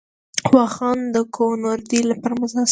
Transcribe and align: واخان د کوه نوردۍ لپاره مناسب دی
واخان 0.55 0.99
د 1.15 1.17
کوه 1.35 1.53
نوردۍ 1.65 1.99
لپاره 2.11 2.33
مناسب 2.41 2.59
دی 2.65 2.67